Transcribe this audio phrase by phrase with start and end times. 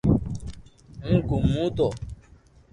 [1.03, 1.65] ھون گومو